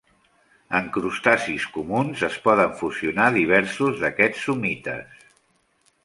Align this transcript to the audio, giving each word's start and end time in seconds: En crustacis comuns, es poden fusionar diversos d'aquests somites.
En 0.77 0.85
crustacis 0.93 1.67
comuns, 1.75 2.23
es 2.27 2.37
poden 2.47 2.73
fusionar 2.79 3.27
diversos 3.35 4.01
d'aquests 4.05 4.47
somites. 4.47 5.29